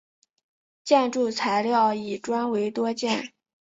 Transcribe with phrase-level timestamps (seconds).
[0.83, 3.33] 建筑材料以砖为多见。